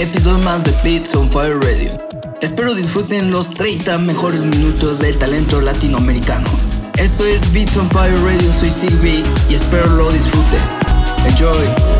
episodio 0.00 0.38
más 0.38 0.64
de 0.64 0.72
Beats 0.82 1.14
on 1.14 1.28
Fire 1.28 1.58
Radio. 1.60 2.00
Espero 2.40 2.74
disfruten 2.74 3.30
los 3.30 3.50
30 3.50 3.98
mejores 3.98 4.42
minutos 4.42 4.98
del 4.98 5.18
talento 5.18 5.60
latinoamericano. 5.60 6.48
Esto 6.96 7.26
es 7.26 7.40
Beats 7.52 7.76
on 7.76 7.90
Fire 7.90 8.16
Radio, 8.24 8.50
soy 8.58 8.70
Silvi 8.70 9.22
y 9.50 9.54
espero 9.54 9.86
lo 9.88 10.10
disfruten. 10.10 10.60
Enjoy. 11.26 11.99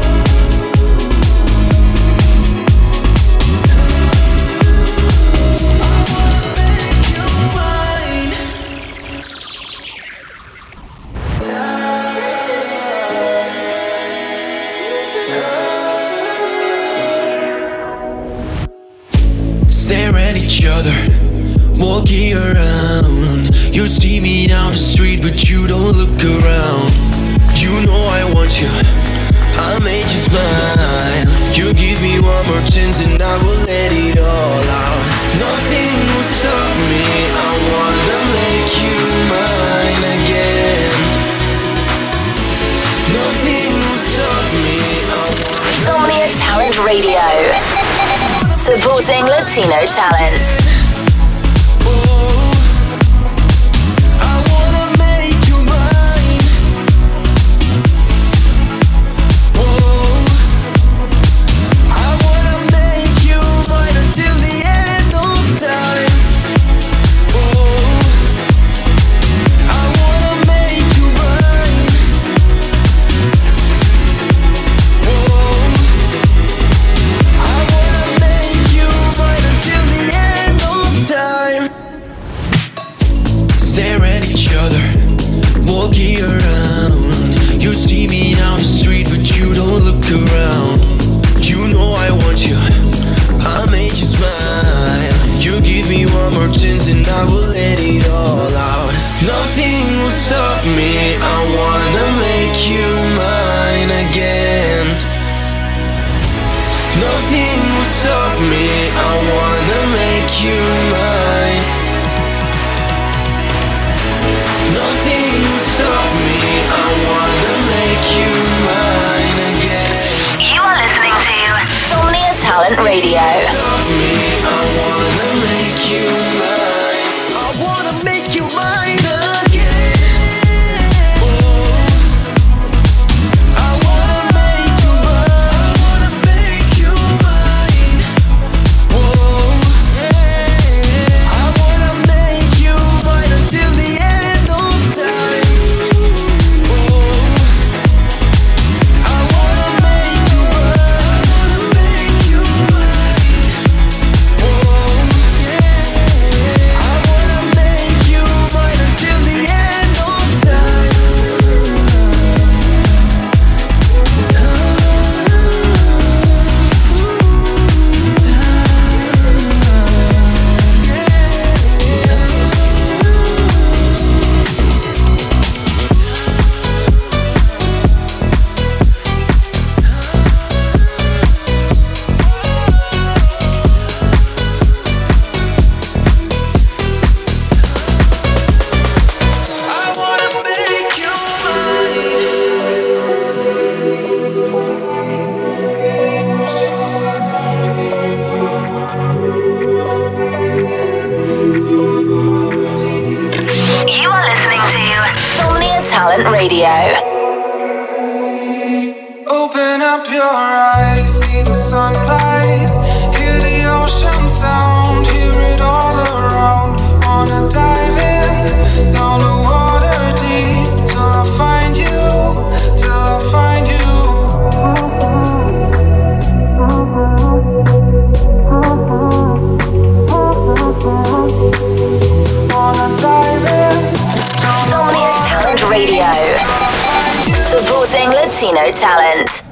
Latino 238.41 238.73
talent. 238.73 239.45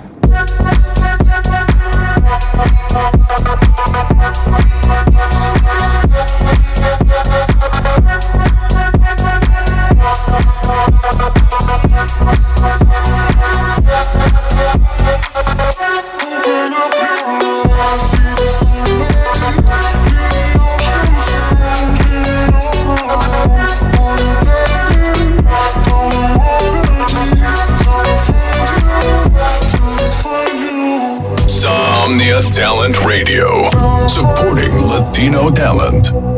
Talent 32.46 33.00
Radio, 33.00 33.68
supporting 34.06 34.72
Latino 34.86 35.50
talent. 35.50 36.37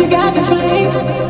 you 0.00 0.08
got 0.08 0.34
the 0.34 0.42
flame. 0.42 1.29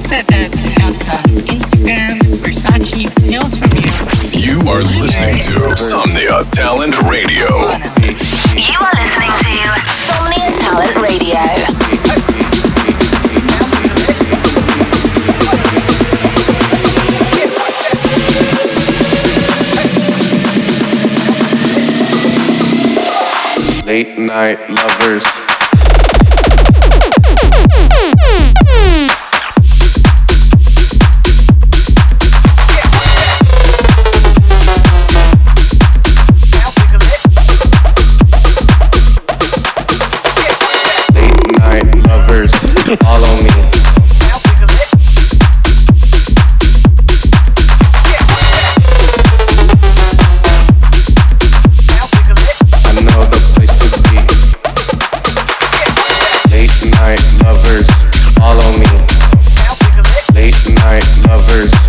said 0.00 0.24
that 0.26 0.50
outside. 0.82 1.24
Instagram, 1.50 2.18
Versace, 2.40 3.08
hails 3.28 3.56
from 3.58 3.68
you. 3.76 3.90
You 4.40 4.68
are 4.70 4.82
listening 4.82 5.40
to 5.42 5.74
Somnia 5.76 6.48
Talent 6.50 6.96
Radio. 7.02 7.68
You 8.56 8.78
are 8.80 8.94
listening 8.96 9.30
to 9.44 9.60
Somnia 10.06 10.50
Talent 10.60 10.96
Radio. 11.00 11.40
Late 23.86 24.18
night 24.18 24.70
lovers. 24.70 25.59
Follow 58.50 58.78
me. 58.78 58.86
Late 60.34 60.74
night 60.74 61.06
lovers. 61.28 61.79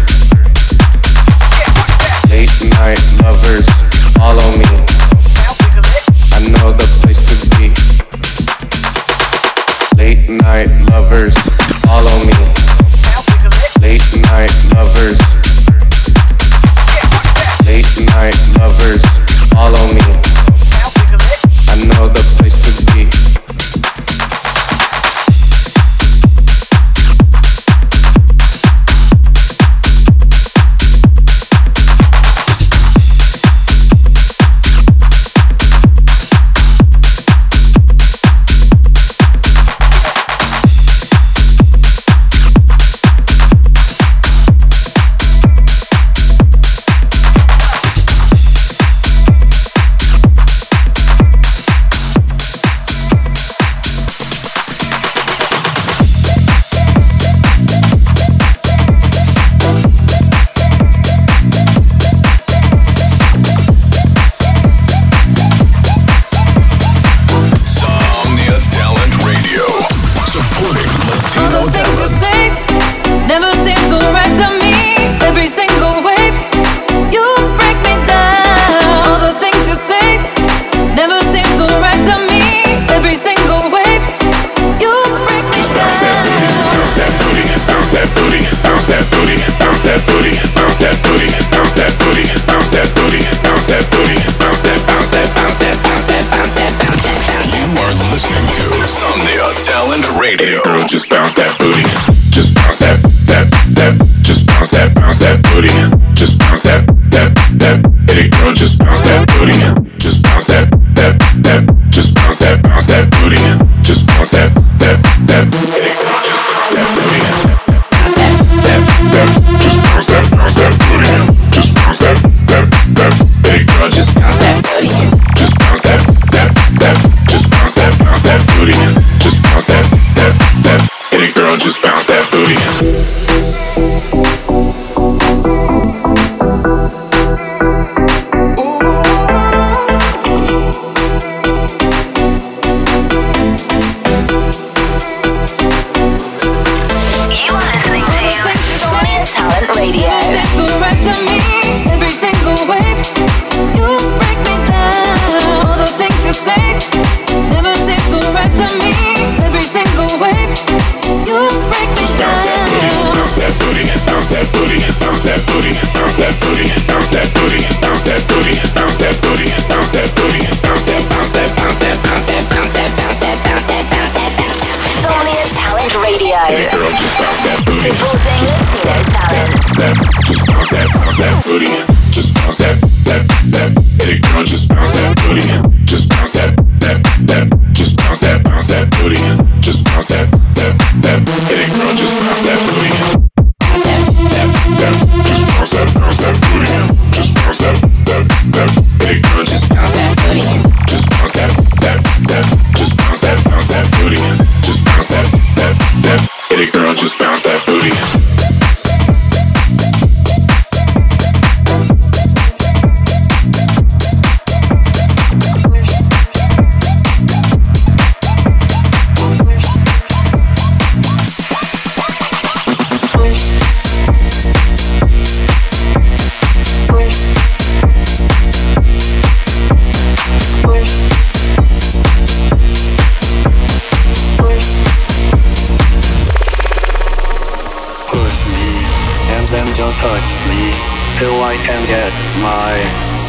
Supporting 177.81 178.46
Latino 178.46 178.94
talent. 179.09 179.57
That, 179.81 179.98
just 180.27 180.46
bounce 180.46 180.70
that, 180.70 180.85
that 181.17 181.44
booty. 181.44 181.65
Just 182.13 182.35
bounce 182.35 182.59
that, 182.59 182.77
that, 183.05 183.25
that. 183.50 183.74
Hey 184.03 184.20
girl, 184.20 184.44
just 184.44 184.70
bounce 184.70 184.91
that 184.91 185.17
booty. 185.17 185.41
Just 185.85 186.07
bounce 186.07 186.33
that, 186.33 186.55
that, 186.79 187.01
that. 187.25 187.74
Just 187.74 187.98
bounce 187.98 188.20
that, 188.20 188.44
bounce 188.44 188.67
that 188.67 188.87
booty. 189.01 189.17
Just 189.61 189.83
bounce 189.83 190.09
that. 190.09 190.41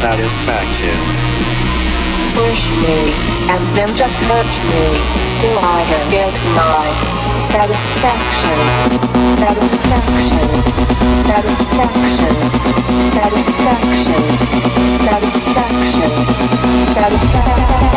satisfaction. 0.02 0.98
Push 2.34 2.66
me, 2.82 3.14
and 3.46 3.62
then 3.76 3.94
just 3.94 4.18
hurt 4.26 4.52
me, 4.66 4.98
till 5.38 5.54
I 5.62 5.86
can 5.86 6.10
get 6.10 6.34
my 6.58 6.90
satisfaction. 7.54 8.58
Satisfaction, 9.38 10.48
satisfaction, 11.30 12.34
satisfaction, 13.14 14.24
satisfaction, 15.06 16.12
satisfaction. 16.98 17.94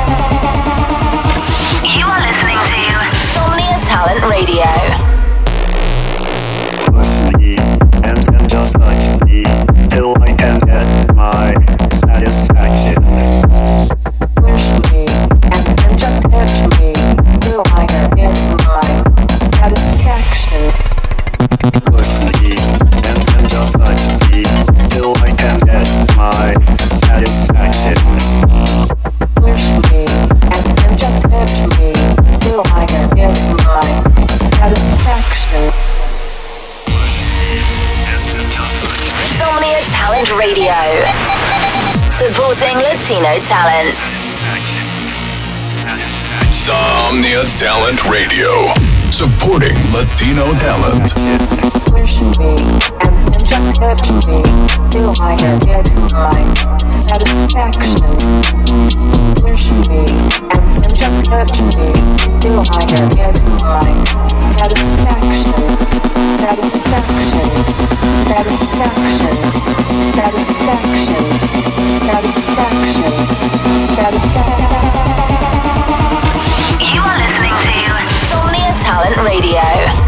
You 1.90 2.06
are 2.06 2.22
listening 2.22 2.62
to 2.70 2.86
Somnia 3.34 3.82
Talent 3.82 4.22
Radio. 4.30 4.70
Push 6.86 7.34
me, 7.42 7.58
and 8.06 8.18
then 8.30 8.46
just 8.48 8.78
hurt 8.78 9.26
me, 9.26 9.42
till 9.90 10.14
I 10.22 10.36
can 10.38 10.60
get 10.60 11.16
my 11.16 11.65
Talent. 43.48 43.96
Somnia 46.50 47.44
Talent 47.56 48.04
Radio 48.06 48.95
supporting 49.16 49.72
Latino 49.96 50.52
talent. 50.60 51.16
Pushing 51.88 52.32
me 52.36 52.60
and 53.00 53.16
then 53.32 53.46
just 53.46 53.80
me 54.28 54.44
till 54.92 55.16
I 55.22 55.38
can 55.40 55.58
get 55.60 55.88
my 56.12 56.44
satisfaction. 57.00 57.96
Pushing 59.40 59.80
me 59.88 60.04
and 60.52 60.84
then 60.84 60.94
just 60.94 61.32
me 61.32 61.96
till 62.42 62.60
I 62.60 62.84
can 62.92 63.08
get 63.16 63.40
my 63.64 63.88
satisfaction. 64.52 65.56
Satisfaction. 66.44 67.48
Satisfaction. 68.28 69.38
Satisfaction. 70.12 71.24
Satisfaction. 72.04 72.04
Satisfaction. 72.04 73.14
satisfaction. 73.96 75.55
Talent 78.96 79.18
Radio. 79.18 80.05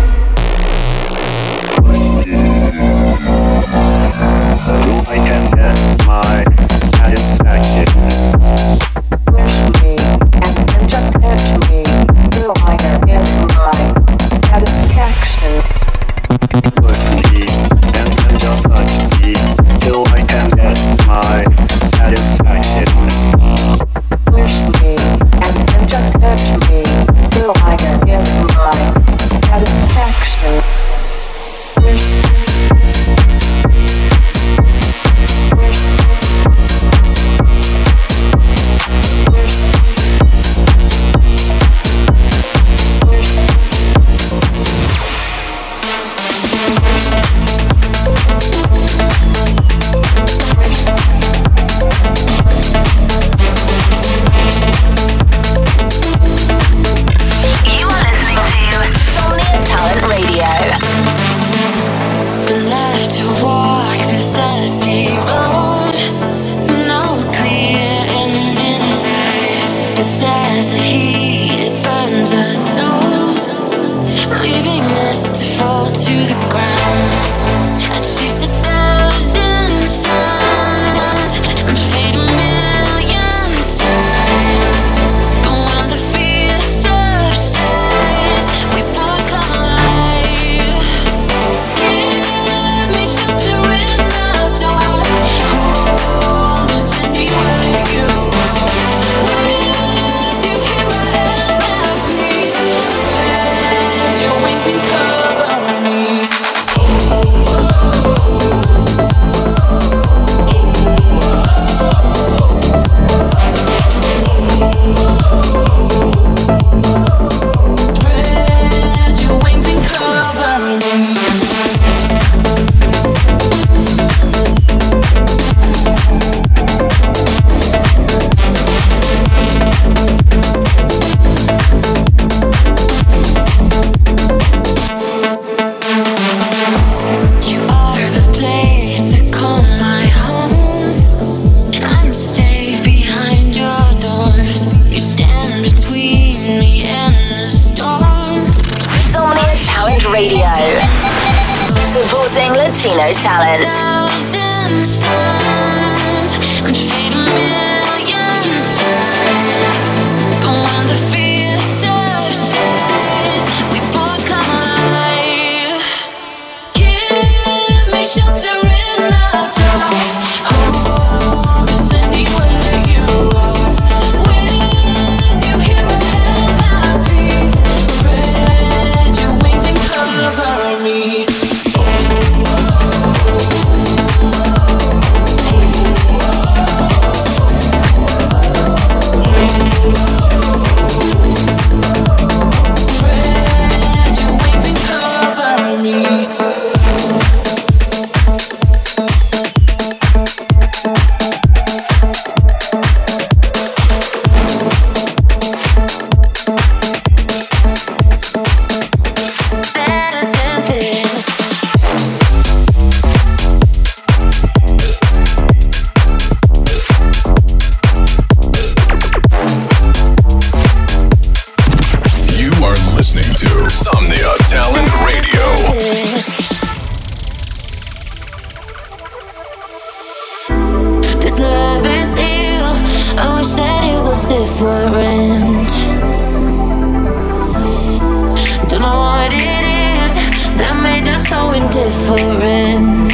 so 241.27 241.51
indifferent. 241.51 243.11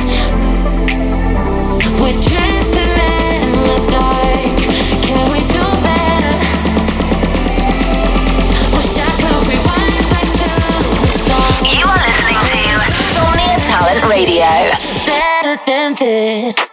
We're 1.99 2.13
drifting 2.29 2.93
in 3.09 3.51
the 3.65 3.79
dark. 3.89 4.57
Can 5.01 5.31
we 5.31 5.39
do 5.49 5.65
better? 5.81 6.35
Wish 8.75 8.97
I 9.01 9.09
could 9.17 9.41
rewind 9.49 10.05
back 10.13 10.29
to 10.39 10.49
the 11.01 11.09
start. 11.25 11.55
You 11.73 11.85
are 11.89 12.01
listening 12.05 12.37
to 12.37 13.03
Somnia 13.13 13.57
Talent 13.65 14.03
Radio. 14.07 14.51
Better 15.07 15.55
than 15.65 15.95
this. 15.95 16.72